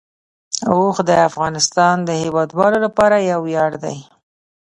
[0.71, 3.97] اوښ د افغانستان د هیوادوالو لپاره یو ویاړ دی.